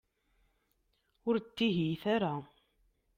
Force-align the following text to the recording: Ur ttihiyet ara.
Ur 1.27 1.35
ttihiyet 1.39 2.03
ara. 2.15 2.33